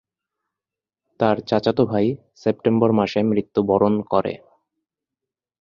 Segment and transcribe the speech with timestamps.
[1.19, 2.05] তার চাচাতো ভাই
[2.35, 4.33] সেপ্টেম্বর মাসে মৃত্যুবরণ করে।